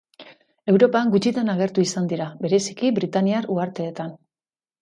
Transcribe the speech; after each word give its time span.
Europan 0.71 1.11
gutxitan 1.15 1.51
agertu 1.53 1.85
izan 1.89 2.09
dira, 2.13 2.31
bereziki 2.47 2.93
Britainiar 2.99 3.49
uharteetan. 3.57 4.19